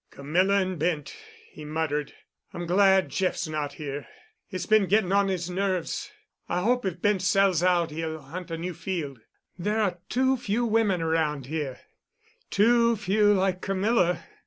[0.09, 1.15] "Camilla and Bent,"
[1.51, 2.13] he muttered.
[2.55, 4.07] "I'm glad Jeff's not here.
[4.49, 6.11] It's been getting on his nerves.
[6.49, 9.19] I hope if Bent sells out he'll hunt a new field.
[9.59, 14.23] There are too few women around here—too few like Camilla.